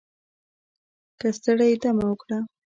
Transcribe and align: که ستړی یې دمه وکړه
که 1.19 1.27
ستړی 1.37 1.67
یې 1.71 1.77
دمه 1.81 2.05
وکړه 2.07 2.37